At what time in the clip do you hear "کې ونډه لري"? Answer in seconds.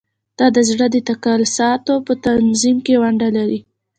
2.85-3.59